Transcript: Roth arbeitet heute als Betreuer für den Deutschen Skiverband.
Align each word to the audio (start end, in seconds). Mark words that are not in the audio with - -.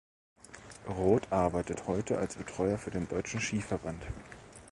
Roth 0.87 1.31
arbeitet 1.31 1.85
heute 1.85 2.17
als 2.17 2.35
Betreuer 2.35 2.79
für 2.79 2.89
den 2.89 3.07
Deutschen 3.07 3.39
Skiverband. 3.39 4.01